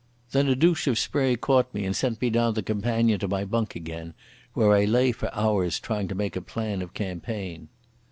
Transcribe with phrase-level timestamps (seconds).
[0.31, 3.45] Then a douche of spray caught me and sent me down the companion to my
[3.45, 4.15] bunk again,
[4.55, 7.67] where I lay for hours trying to make a plan of campaign.